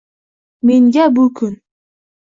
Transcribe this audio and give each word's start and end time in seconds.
Menga 0.65 1.15
bu 1.15 1.33
kun 1.33 1.53